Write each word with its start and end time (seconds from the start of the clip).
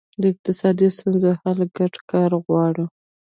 د 0.21 0.23
اقتصادي 0.33 0.87
ستونزو 0.97 1.29
حل 1.41 1.59
ګډ 1.77 1.93
کار 2.11 2.31
غواړي. 2.45 2.85